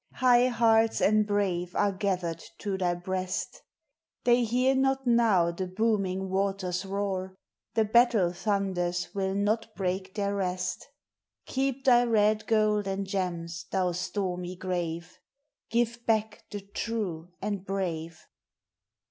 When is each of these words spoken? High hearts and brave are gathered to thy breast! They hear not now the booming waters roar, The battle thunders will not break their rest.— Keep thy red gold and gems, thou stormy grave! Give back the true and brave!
High 0.15 0.47
hearts 0.47 0.99
and 0.99 1.27
brave 1.27 1.75
are 1.75 1.91
gathered 1.91 2.43
to 2.57 2.75
thy 2.75 2.95
breast! 2.95 3.61
They 4.23 4.43
hear 4.45 4.73
not 4.73 5.05
now 5.05 5.51
the 5.51 5.67
booming 5.67 6.27
waters 6.31 6.83
roar, 6.87 7.35
The 7.75 7.85
battle 7.85 8.33
thunders 8.33 9.13
will 9.13 9.35
not 9.35 9.75
break 9.75 10.15
their 10.15 10.33
rest.— 10.33 10.87
Keep 11.45 11.85
thy 11.85 12.05
red 12.05 12.47
gold 12.47 12.87
and 12.87 13.05
gems, 13.05 13.67
thou 13.69 13.91
stormy 13.91 14.55
grave! 14.55 15.19
Give 15.69 16.03
back 16.07 16.45
the 16.49 16.61
true 16.61 17.29
and 17.39 17.63
brave! 17.63 18.25